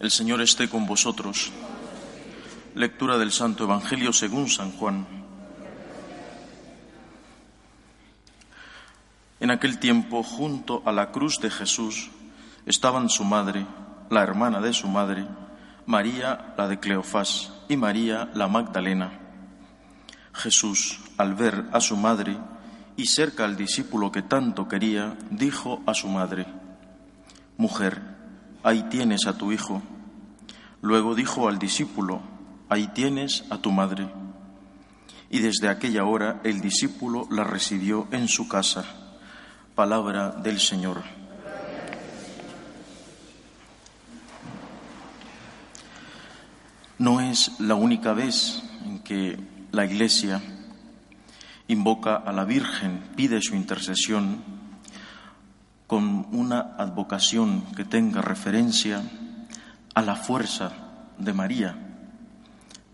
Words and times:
El 0.00 0.12
Señor 0.12 0.40
esté 0.40 0.68
con 0.68 0.86
vosotros. 0.86 1.50
Lectura 2.76 3.18
del 3.18 3.32
Santo 3.32 3.64
Evangelio 3.64 4.12
según 4.12 4.48
San 4.48 4.70
Juan. 4.70 5.04
En 9.40 9.50
aquel 9.50 9.80
tiempo, 9.80 10.22
junto 10.22 10.84
a 10.86 10.92
la 10.92 11.10
cruz 11.10 11.40
de 11.40 11.50
Jesús, 11.50 12.10
estaban 12.64 13.08
su 13.08 13.24
madre, 13.24 13.66
la 14.08 14.22
hermana 14.22 14.60
de 14.60 14.72
su 14.72 14.86
madre, 14.86 15.26
María, 15.86 16.54
la 16.56 16.68
de 16.68 16.78
Cleofás, 16.78 17.52
y 17.68 17.76
María, 17.76 18.30
la 18.34 18.46
Magdalena. 18.46 19.18
Jesús, 20.32 21.00
al 21.16 21.34
ver 21.34 21.64
a 21.72 21.80
su 21.80 21.96
madre 21.96 22.36
y 22.96 23.06
cerca 23.06 23.44
al 23.44 23.56
discípulo 23.56 24.12
que 24.12 24.22
tanto 24.22 24.68
quería, 24.68 25.16
dijo 25.30 25.82
a 25.86 25.94
su 25.94 26.06
madre, 26.06 26.46
Mujer, 27.56 28.07
ahí 28.62 28.84
tienes 28.90 29.26
a 29.26 29.36
tu 29.36 29.52
hijo. 29.52 29.82
Luego 30.80 31.14
dijo 31.14 31.48
al 31.48 31.58
discípulo, 31.58 32.20
ahí 32.68 32.88
tienes 32.88 33.44
a 33.50 33.58
tu 33.58 33.70
madre. 33.70 34.08
Y 35.30 35.40
desde 35.40 35.68
aquella 35.68 36.04
hora 36.04 36.40
el 36.44 36.60
discípulo 36.60 37.26
la 37.30 37.44
recibió 37.44 38.08
en 38.12 38.28
su 38.28 38.48
casa. 38.48 38.84
Palabra 39.74 40.30
del 40.30 40.60
Señor. 40.60 41.02
No 46.98 47.20
es 47.20 47.60
la 47.60 47.76
única 47.76 48.12
vez 48.12 48.62
en 48.84 48.98
que 49.00 49.38
la 49.70 49.84
Iglesia 49.84 50.42
invoca 51.68 52.16
a 52.16 52.32
la 52.32 52.44
Virgen, 52.44 53.04
pide 53.14 53.40
su 53.40 53.54
intercesión 53.54 54.57
con 55.88 56.28
una 56.32 56.76
advocación 56.76 57.62
que 57.74 57.86
tenga 57.86 58.20
referencia 58.20 59.02
a 59.94 60.02
la 60.02 60.16
fuerza 60.16 60.70
de 61.16 61.32
María. 61.32 61.76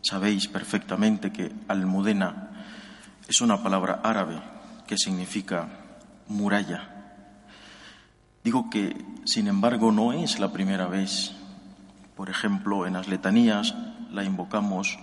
Sabéis 0.00 0.46
perfectamente 0.46 1.32
que 1.32 1.52
almudena 1.66 2.50
es 3.28 3.40
una 3.40 3.60
palabra 3.64 4.00
árabe 4.04 4.40
que 4.86 4.96
significa 4.96 5.68
muralla. 6.28 7.18
Digo 8.44 8.70
que, 8.70 8.96
sin 9.24 9.48
embargo, 9.48 9.90
no 9.90 10.12
es 10.12 10.38
la 10.38 10.52
primera 10.52 10.86
vez. 10.86 11.34
Por 12.14 12.30
ejemplo, 12.30 12.86
en 12.86 12.92
las 12.92 13.08
letanías 13.08 13.74
la 14.12 14.22
invocamos 14.22 15.00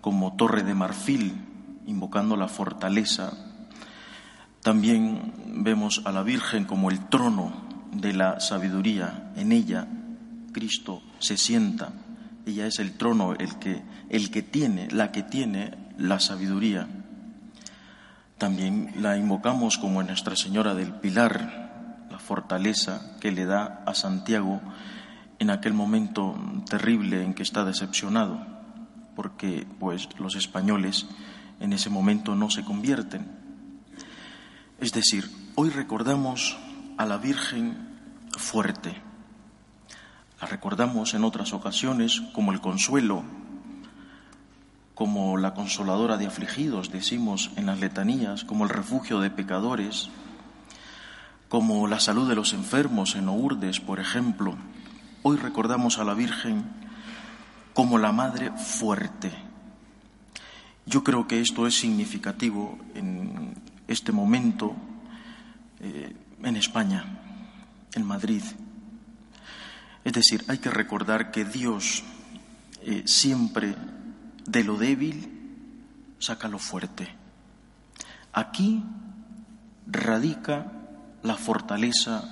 como 0.00 0.36
torre 0.36 0.62
de 0.62 0.74
marfil, 0.74 1.34
invocando 1.86 2.36
la 2.36 2.46
fortaleza 2.46 3.32
también 4.64 5.34
vemos 5.62 6.00
a 6.06 6.10
la 6.10 6.22
Virgen 6.22 6.64
como 6.64 6.90
el 6.90 7.10
trono 7.10 7.52
de 7.92 8.14
la 8.14 8.40
sabiduría. 8.40 9.30
En 9.36 9.52
ella 9.52 9.86
Cristo 10.52 11.02
se 11.18 11.36
sienta. 11.36 11.92
Ella 12.46 12.66
es 12.66 12.78
el 12.78 12.96
trono, 12.96 13.34
el 13.34 13.58
que, 13.58 13.82
el 14.08 14.30
que 14.30 14.42
tiene, 14.42 14.88
la 14.90 15.12
que 15.12 15.22
tiene 15.22 15.74
la 15.98 16.18
sabiduría. 16.18 16.88
También 18.38 18.90
la 18.96 19.18
invocamos 19.18 19.76
como 19.76 20.02
Nuestra 20.02 20.34
Señora 20.34 20.74
del 20.74 20.94
Pilar, 20.94 22.06
la 22.10 22.18
fortaleza 22.18 23.18
que 23.20 23.32
le 23.32 23.44
da 23.44 23.82
a 23.84 23.94
Santiago 23.94 24.62
en 25.40 25.50
aquel 25.50 25.74
momento 25.74 26.36
terrible 26.70 27.22
en 27.22 27.34
que 27.34 27.42
está 27.42 27.66
decepcionado, 27.66 28.40
porque 29.14 29.66
pues 29.78 30.08
los 30.18 30.36
españoles 30.36 31.06
en 31.60 31.74
ese 31.74 31.90
momento 31.90 32.34
no 32.34 32.48
se 32.48 32.64
convierten. 32.64 33.43
Es 34.84 34.92
decir, 34.92 35.30
hoy 35.54 35.70
recordamos 35.70 36.58
a 36.98 37.06
la 37.06 37.16
Virgen 37.16 37.88
fuerte. 38.36 38.94
La 40.38 40.46
recordamos 40.46 41.14
en 41.14 41.24
otras 41.24 41.54
ocasiones 41.54 42.20
como 42.34 42.52
el 42.52 42.60
consuelo, 42.60 43.22
como 44.94 45.38
la 45.38 45.54
consoladora 45.54 46.18
de 46.18 46.26
afligidos, 46.26 46.92
decimos 46.92 47.50
en 47.56 47.64
las 47.64 47.80
letanías, 47.80 48.44
como 48.44 48.64
el 48.64 48.68
refugio 48.68 49.20
de 49.20 49.30
pecadores, 49.30 50.10
como 51.48 51.86
la 51.86 51.98
salud 51.98 52.28
de 52.28 52.34
los 52.34 52.52
enfermos 52.52 53.16
en 53.16 53.30
Ourdes, 53.30 53.80
por 53.80 54.00
ejemplo. 54.00 54.54
Hoy 55.22 55.38
recordamos 55.38 55.98
a 55.98 56.04
la 56.04 56.12
Virgen 56.12 56.62
como 57.72 57.96
la 57.96 58.12
Madre 58.12 58.52
fuerte. 58.58 59.32
Yo 60.84 61.02
creo 61.02 61.26
que 61.26 61.40
esto 61.40 61.66
es 61.66 61.74
significativo 61.74 62.78
en 62.94 63.43
este 63.94 64.12
momento 64.12 64.74
eh, 65.80 66.14
en 66.42 66.56
España, 66.56 67.04
en 67.94 68.04
Madrid. 68.04 68.42
Es 70.04 70.12
decir, 70.12 70.44
hay 70.48 70.58
que 70.58 70.70
recordar 70.70 71.30
que 71.30 71.44
Dios 71.44 72.04
eh, 72.82 73.02
siempre 73.06 73.74
de 74.46 74.64
lo 74.64 74.76
débil 74.76 75.30
saca 76.18 76.48
lo 76.48 76.58
fuerte. 76.58 77.08
Aquí 78.32 78.82
radica 79.86 80.72
la 81.22 81.36
fortaleza 81.36 82.24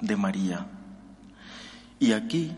de 0.00 0.16
María. 0.16 0.66
Y 1.98 2.12
aquí 2.12 2.52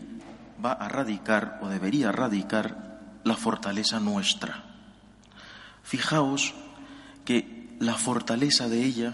va 0.63 0.73
a 0.73 0.89
radicar, 0.89 1.59
o 1.61 1.69
debería 1.69 2.11
radicar, 2.11 3.21
la 3.23 3.35
fortaleza 3.35 3.99
nuestra. 3.99 4.63
Fijaos 5.83 6.53
la 7.79 7.93
fortaleza 7.95 8.67
de 8.67 8.83
ella 8.83 9.13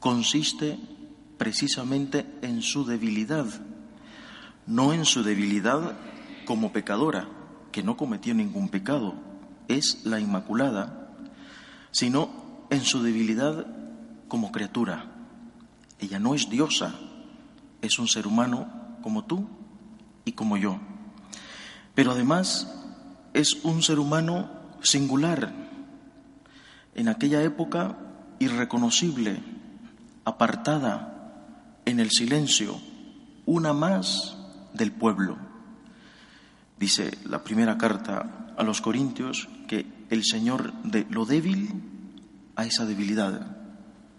consiste 0.00 0.78
precisamente 1.38 2.26
en 2.42 2.62
su 2.62 2.84
debilidad, 2.84 3.46
no 4.66 4.92
en 4.92 5.04
su 5.04 5.22
debilidad 5.22 5.96
como 6.44 6.72
pecadora, 6.72 7.28
que 7.72 7.82
no 7.82 7.96
cometió 7.96 8.34
ningún 8.34 8.68
pecado, 8.68 9.14
es 9.68 10.04
la 10.04 10.20
Inmaculada, 10.20 11.10
sino 11.90 12.30
en 12.70 12.82
su 12.82 13.02
debilidad 13.02 13.66
como 14.28 14.52
criatura. 14.52 15.06
Ella 15.98 16.18
no 16.18 16.34
es 16.34 16.48
diosa, 16.48 16.94
es 17.82 17.98
un 17.98 18.08
ser 18.08 18.26
humano 18.26 18.68
como 19.02 19.24
tú 19.24 19.48
y 20.24 20.32
como 20.32 20.56
yo. 20.56 20.78
Pero 21.94 22.12
además 22.12 22.72
es 23.34 23.64
un 23.64 23.82
ser 23.82 23.98
humano 23.98 24.50
singular, 24.82 25.52
en 26.98 27.06
aquella 27.06 27.44
época 27.44 27.96
irreconocible, 28.40 29.38
apartada 30.24 31.78
en 31.84 32.00
el 32.00 32.10
silencio, 32.10 32.80
una 33.46 33.72
más 33.72 34.36
del 34.74 34.90
pueblo. 34.90 35.38
Dice 36.76 37.16
la 37.24 37.44
primera 37.44 37.78
carta 37.78 38.52
a 38.56 38.64
los 38.64 38.80
Corintios 38.80 39.48
que 39.68 39.86
el 40.10 40.24
Señor 40.24 40.72
de 40.82 41.06
lo 41.08 41.24
débil 41.24 41.70
a 42.56 42.66
esa 42.66 42.84
debilidad, 42.84 43.56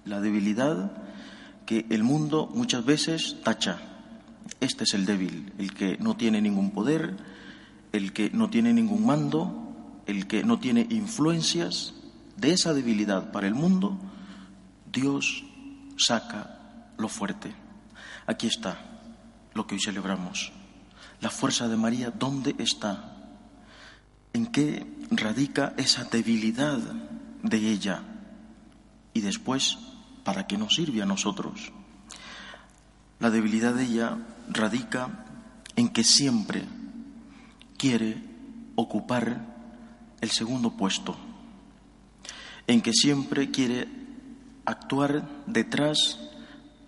la 0.06 0.22
debilidad 0.22 0.94
que 1.66 1.86
el 1.90 2.06
mundo 2.06 2.50
muchas 2.56 2.86
veces 2.86 3.36
tacha. 3.44 3.78
Este 4.62 4.86
es 4.86 4.94
el 4.94 5.06
débil, 5.06 5.52
el 5.58 5.74
que 5.74 5.98
no 5.98 6.16
tiene 6.16 6.40
ningún 6.40 6.72
poder, 6.72 7.18
el 7.92 8.14
que 8.14 8.30
no 8.30 8.50
tiene 8.50 8.72
ningún 8.72 9.06
mando, 9.06 10.02
el 10.08 10.28
que 10.28 10.46
no 10.46 10.60
tiene 10.60 10.88
influencias, 10.90 11.99
de 12.40 12.54
esa 12.54 12.74
debilidad 12.74 13.32
para 13.32 13.48
el 13.48 13.56
mundo, 13.56 13.98
Dios 14.92 15.44
saca 15.98 16.92
lo 16.98 17.10
fuerte. 17.10 17.54
Aquí 18.26 18.48
está 18.48 18.80
lo 19.54 19.68
que 19.68 19.76
hoy 19.76 19.82
celebramos. 19.82 20.52
La 21.22 21.30
fuerza 21.30 21.68
de 21.68 21.76
María, 21.76 22.12
¿dónde 22.12 22.56
está? 22.60 23.16
¿En 24.34 24.48
qué 24.48 24.86
radica 25.12 25.74
esa 25.78 26.06
debilidad 26.06 26.78
de 27.44 27.58
ella? 27.58 28.04
Y 29.14 29.22
después, 29.22 29.78
¿para 30.24 30.48
qué 30.48 30.58
nos 30.58 30.76
sirve 30.76 31.02
a 31.02 31.06
nosotros? 31.06 31.74
La 33.20 33.30
debilidad 33.30 33.74
de 33.74 33.84
ella 33.84 34.18
radica 34.50 35.26
en 35.76 35.90
que 35.90 36.04
siempre 36.04 36.64
quiere 37.78 38.24
ocupar 38.76 39.46
el 40.22 40.32
segundo 40.32 40.78
puesto 40.78 41.18
en 42.70 42.82
que 42.82 42.94
siempre 42.94 43.50
quiere 43.50 43.88
actuar 44.64 45.28
detrás 45.48 46.20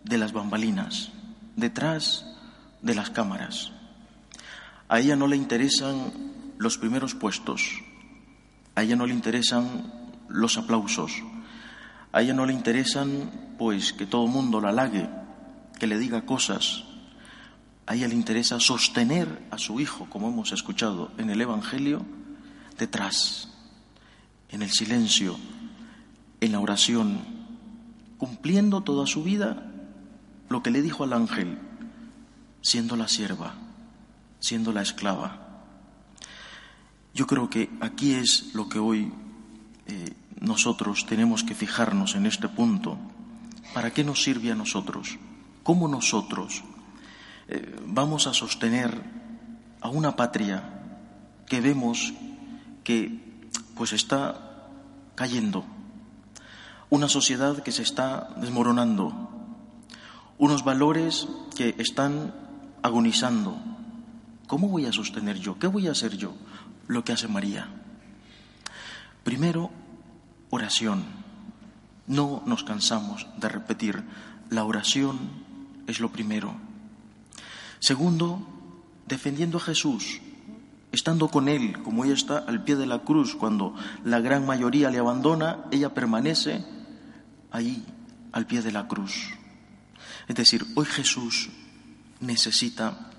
de 0.03 0.19
las 0.19 0.31
bambalinas, 0.31 1.09
detrás 1.55 2.23
de 2.83 2.93
las 2.93 3.09
cámaras. 3.09 3.71
A 4.87 4.99
ella 4.99 5.15
no 5.15 5.25
le 5.25 5.37
interesan 5.37 6.13
los 6.59 6.77
primeros 6.77 7.15
puestos, 7.15 7.81
a 8.75 8.83
ella 8.83 8.95
no 8.95 9.07
le 9.07 9.15
interesan 9.15 9.91
los 10.29 10.55
aplausos, 10.59 11.13
a 12.11 12.21
ella 12.21 12.35
no 12.35 12.45
le 12.45 12.53
interesan 12.53 13.31
pues 13.57 13.91
que 13.91 14.05
todo 14.05 14.25
el 14.25 14.31
mundo 14.31 14.61
la 14.61 14.69
halague, 14.69 15.09
que 15.79 15.87
le 15.87 15.97
diga 15.97 16.27
cosas. 16.27 16.83
A 17.87 17.95
ella 17.95 18.07
le 18.07 18.13
interesa 18.13 18.59
sostener 18.59 19.47
a 19.49 19.57
su 19.57 19.79
hijo, 19.79 20.07
como 20.11 20.27
hemos 20.27 20.51
escuchado 20.51 21.11
en 21.17 21.31
el 21.31 21.41
Evangelio, 21.41 22.05
detrás, 22.77 23.49
en 24.49 24.61
el 24.61 24.69
silencio, 24.69 25.37
en 26.41 26.51
la 26.51 26.59
oración, 26.59 27.19
cumpliendo 28.17 28.81
toda 28.81 29.07
su 29.07 29.23
vida 29.23 29.71
lo 30.49 30.61
que 30.61 30.71
le 30.71 30.81
dijo 30.81 31.03
al 31.03 31.13
ángel, 31.13 31.57
siendo 32.61 32.97
la 32.97 33.07
sierva, 33.07 33.53
siendo 34.39 34.73
la 34.73 34.81
esclava. 34.81 35.37
Yo 37.13 37.27
creo 37.27 37.49
que 37.49 37.69
aquí 37.79 38.13
es 38.13 38.53
lo 38.53 38.67
que 38.67 38.79
hoy 38.79 39.13
eh, 39.87 40.13
nosotros 40.39 41.05
tenemos 41.05 41.43
que 41.43 41.55
fijarnos 41.55 42.15
en 42.15 42.25
este 42.25 42.49
punto. 42.49 42.97
¿Para 43.73 43.91
qué 43.91 44.03
nos 44.03 44.23
sirve 44.23 44.51
a 44.51 44.55
nosotros? 44.55 45.17
¿Cómo 45.63 45.87
nosotros 45.87 46.63
eh, 47.47 47.75
vamos 47.85 48.27
a 48.27 48.33
sostener 48.33 49.01
a 49.81 49.89
una 49.89 50.15
patria 50.15 50.63
que 51.45 51.61
vemos 51.61 52.13
que 52.83 53.19
pues 53.75 53.93
está 53.93 54.69
cayendo, 55.15 55.65
una 56.91 57.07
sociedad 57.07 57.63
que 57.63 57.71
se 57.71 57.83
está 57.83 58.27
desmoronando, 58.35 59.13
unos 60.37 60.65
valores 60.65 61.25
que 61.55 61.73
están 61.77 62.35
agonizando. 62.83 63.55
¿Cómo 64.47 64.67
voy 64.67 64.85
a 64.85 64.91
sostener 64.91 65.39
yo? 65.39 65.57
¿Qué 65.57 65.67
voy 65.67 65.87
a 65.87 65.91
hacer 65.91 66.17
yo? 66.17 66.33
Lo 66.87 67.05
que 67.05 67.13
hace 67.13 67.29
María. 67.29 67.69
Primero, 69.23 69.71
oración. 70.49 71.05
No 72.07 72.43
nos 72.45 72.65
cansamos 72.65 73.25
de 73.37 73.47
repetir, 73.47 74.03
la 74.49 74.65
oración 74.65 75.17
es 75.87 76.01
lo 76.01 76.11
primero. 76.11 76.55
Segundo, 77.79 78.45
defendiendo 79.07 79.59
a 79.59 79.61
Jesús, 79.61 80.19
estando 80.91 81.29
con 81.29 81.47
Él, 81.47 81.81
como 81.83 82.03
ella 82.03 82.15
está 82.15 82.39
al 82.39 82.65
pie 82.65 82.75
de 82.75 82.85
la 82.85 82.99
cruz, 82.99 83.33
cuando 83.33 83.75
la 84.03 84.19
gran 84.19 84.45
mayoría 84.45 84.91
le 84.91 84.99
abandona, 84.99 85.59
ella 85.71 85.93
permanece 85.93 86.65
ahí, 87.51 87.85
al 88.31 88.47
pie 88.47 88.61
de 88.61 88.71
la 88.71 88.87
cruz. 88.87 89.29
Es 90.27 90.35
decir, 90.35 90.65
hoy 90.75 90.85
Jesús 90.85 91.49
necesita 92.19 93.11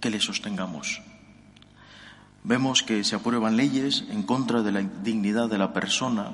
que 0.00 0.10
le 0.10 0.20
sostengamos. 0.20 1.00
Vemos 2.44 2.82
que 2.82 3.02
se 3.02 3.16
aprueban 3.16 3.56
leyes 3.56 4.04
en 4.08 4.22
contra 4.22 4.62
de 4.62 4.70
la 4.70 4.80
dignidad 4.80 5.48
de 5.48 5.58
la 5.58 5.72
persona, 5.72 6.30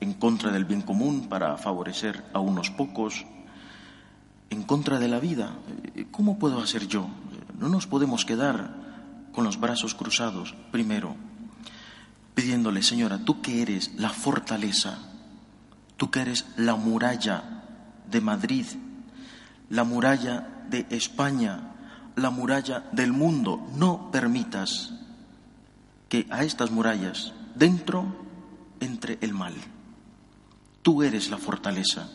en 0.00 0.14
contra 0.14 0.50
del 0.50 0.64
bien 0.64 0.82
común 0.82 1.28
para 1.28 1.56
favorecer 1.58 2.24
a 2.32 2.40
unos 2.40 2.70
pocos, 2.70 3.24
en 4.50 4.64
contra 4.64 4.98
de 4.98 5.08
la 5.08 5.20
vida. 5.20 5.52
¿Cómo 6.10 6.38
puedo 6.38 6.60
hacer 6.60 6.88
yo? 6.88 7.06
No 7.58 7.68
nos 7.68 7.86
podemos 7.86 8.24
quedar 8.24 8.74
con 9.32 9.44
los 9.44 9.60
brazos 9.60 9.94
cruzados, 9.94 10.54
primero, 10.72 11.14
pidiéndole, 12.34 12.82
Señora, 12.82 13.24
tú 13.24 13.40
que 13.40 13.62
eres 13.62 13.92
la 13.96 14.10
fortaleza, 14.10 14.98
tú 16.02 16.10
que 16.10 16.22
eres 16.22 16.46
la 16.56 16.74
muralla 16.74 17.62
de 18.10 18.20
Madrid, 18.20 18.66
la 19.70 19.84
muralla 19.84 20.64
de 20.68 20.84
España, 20.90 21.76
la 22.16 22.30
muralla 22.30 22.80
del 22.90 23.12
mundo, 23.12 23.68
no 23.76 24.10
permitas 24.10 24.94
que 26.08 26.26
a 26.28 26.42
estas 26.42 26.72
murallas 26.72 27.32
dentro 27.54 28.04
entre 28.80 29.16
el 29.20 29.32
mal. 29.32 29.54
Tú 30.82 31.04
eres 31.04 31.30
la 31.30 31.38
fortaleza. 31.38 32.10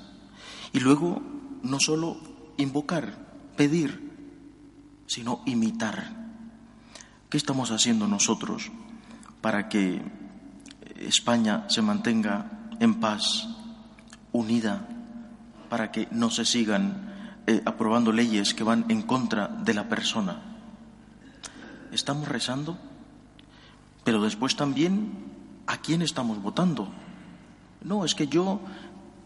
Y 0.74 0.82
luego 0.82 1.22
no 1.64 1.80
solo 1.80 2.18
invocar, 2.58 3.18
pedir, 3.56 4.12
sino 5.06 5.44
imitar. 5.46 6.12
¿Qué 7.30 7.38
estamos 7.38 7.72
haciendo 7.72 8.06
nosotros 8.06 8.70
para 9.40 9.70
que 9.70 10.02
España 11.00 11.70
se 11.70 11.82
mantenga 11.82 12.68
en 12.82 13.00
paz, 13.00 13.48
unida, 14.32 14.88
para 15.70 15.92
que 15.92 16.08
no 16.12 16.30
se 16.30 16.46
sigan 16.46 17.42
eh, 17.48 17.62
aprobando 17.66 18.12
leyes 18.12 18.54
que 18.54 18.64
van 18.64 18.86
en 18.90 19.02
contra 19.02 19.48
de 19.48 19.74
la 19.74 19.90
persona? 19.90 20.42
¿Estamos 21.92 22.28
rezando? 22.28 22.78
Pero 24.04 24.22
después 24.22 24.56
también, 24.56 25.12
¿a 25.68 25.78
quién 25.78 26.02
estamos 26.02 26.42
votando? 26.42 26.88
No, 27.84 28.06
es 28.06 28.16
que 28.16 28.28
yo, 28.28 28.60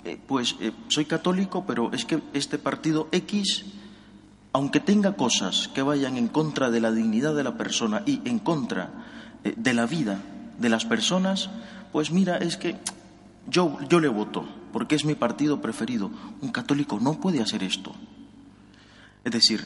eh, 0.03 0.19
pues, 0.27 0.55
eh, 0.59 0.71
soy 0.87 1.05
católico, 1.05 1.65
pero 1.65 1.91
es 1.93 2.05
que 2.05 2.21
este 2.33 2.57
partido 2.57 3.07
X 3.11 3.65
aunque 4.53 4.79
tenga 4.79 5.13
cosas 5.13 5.69
que 5.69 5.81
vayan 5.81 6.17
en 6.17 6.27
contra 6.27 6.69
de 6.69 6.81
la 6.81 6.91
dignidad 6.91 7.33
de 7.35 7.43
la 7.43 7.57
persona 7.57 8.03
y 8.05 8.21
en 8.25 8.39
contra 8.39 8.89
de 9.43 9.73
la 9.73 9.85
vida 9.85 10.19
de 10.59 10.69
las 10.69 10.85
personas, 10.85 11.49
pues 11.91 12.11
mira, 12.11 12.37
es 12.37 12.57
que 12.57 12.75
yo, 13.47 13.77
yo 13.89 13.99
le 13.99 14.07
voto, 14.07 14.45
porque 14.71 14.95
es 14.95 15.05
mi 15.05 15.15
partido 15.15 15.61
preferido. 15.61 16.11
Un 16.41 16.51
católico 16.51 16.99
no 16.99 17.19
puede 17.19 17.41
hacer 17.41 17.63
esto. 17.63 17.93
Es 19.23 19.31
decir, 19.31 19.65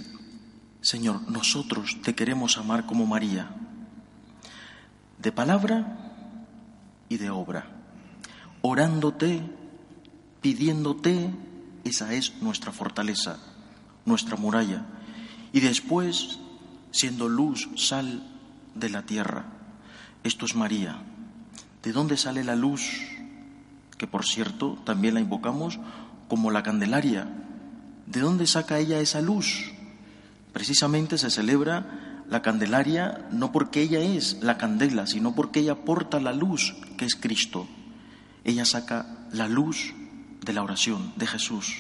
Señor, 0.82 1.30
nosotros 1.30 1.98
te 2.04 2.16
queremos 2.16 2.58
amar 2.58 2.86
como 2.86 3.06
María, 3.06 3.50
de 5.18 5.32
palabra 5.32 6.14
y 7.10 7.18
de 7.18 7.30
obra, 7.30 7.68
orándote, 8.62 9.42
pidiéndote, 10.42 11.32
esa 11.84 12.14
es 12.14 12.42
nuestra 12.42 12.72
fortaleza 12.72 13.40
nuestra 14.06 14.38
muralla, 14.38 14.86
y 15.52 15.60
después 15.60 16.40
siendo 16.92 17.28
luz, 17.28 17.68
sal 17.76 18.24
de 18.76 18.90
la 18.90 19.02
tierra. 19.02 19.46
Esto 20.24 20.46
es 20.46 20.56
María. 20.56 21.02
¿De 21.84 21.92
dónde 21.92 22.18
sale 22.18 22.44
la 22.44 22.56
luz? 22.56 22.82
Que 23.98 24.08
por 24.08 24.26
cierto 24.26 24.78
también 24.84 25.14
la 25.14 25.20
invocamos 25.20 25.80
como 26.28 26.52
la 26.52 26.64
Candelaria. 26.64 27.28
¿De 28.08 28.20
dónde 28.20 28.48
saca 28.48 28.80
ella 28.80 29.00
esa 29.00 29.22
luz? 29.22 29.72
Precisamente 30.54 31.18
se 31.18 31.30
celebra 31.30 32.24
la 32.30 32.42
Candelaria 32.42 33.28
no 33.32 33.52
porque 33.52 33.82
ella 33.82 34.00
es 34.00 34.38
la 34.42 34.58
candela, 34.58 35.06
sino 35.06 35.36
porque 35.36 35.60
ella 35.60 35.76
porta 35.76 36.20
la 36.20 36.34
luz 36.34 36.76
que 36.98 37.06
es 37.06 37.16
Cristo. 37.16 37.68
Ella 38.44 38.66
saca 38.66 39.28
la 39.32 39.48
luz 39.48 39.94
de 40.42 40.54
la 40.54 40.64
oración 40.64 41.14
de 41.16 41.28
Jesús. 41.28 41.76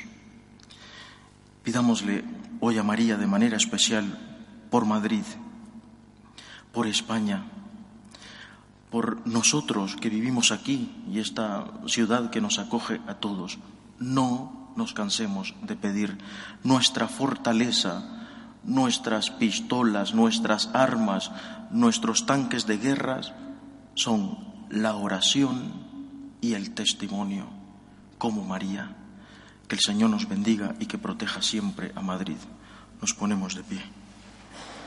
Pidámosle 1.64 2.24
hoy 2.60 2.78
a 2.78 2.84
María 2.84 3.18
de 3.18 3.28
manera 3.28 3.58
especial 3.58 4.20
por 4.70 4.86
Madrid, 4.86 5.24
por 6.72 6.88
España, 6.88 7.46
por 8.96 9.28
nosotros 9.28 9.98
que 9.98 10.08
vivimos 10.08 10.54
aquí 10.54 10.90
y 11.12 11.20
esta 11.20 11.68
ciudad 11.86 12.30
que 12.30 12.40
nos 12.40 12.60
acoge 12.60 13.02
a 13.08 13.16
todos. 13.16 13.58
No 14.00 14.72
nos 14.78 14.94
cansemos 14.94 15.54
de 15.64 15.76
pedir 15.76 16.18
nuestra 16.64 17.10
fortaleza, 17.10 18.24
nuestras 18.64 19.32
pistolas, 19.32 20.14
nuestras 20.16 20.70
armas, 20.74 21.30
nuestros 21.72 22.25
tanques 22.25 22.68
de 22.68 22.78
guerras 22.78 23.34
son 23.96 24.38
la 24.70 24.96
oración 24.96 25.74
y 26.40 26.54
el 26.54 26.72
testimonio, 26.72 27.48
como 28.18 28.46
María. 28.46 28.96
Que 29.68 29.75
el 29.75 29.82
Señor 29.82 30.10
nos 30.10 30.30
bendiga 30.30 30.74
y 30.80 30.86
que 30.86 30.98
proteja 30.98 31.42
siempre 31.42 31.92
a 31.96 32.02
Madrid. 32.02 32.38
Nos 33.02 33.14
ponemos 33.14 33.56
de 33.56 33.64
pie. 33.66 34.05